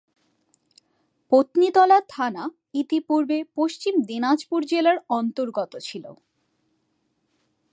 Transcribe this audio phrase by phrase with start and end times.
[1.31, 2.43] পত্নীতলা থানা
[2.73, 6.05] ইতিপূর্বে পশ্চিম দিনাজপুর জেলার অন্তর্গত ছিল।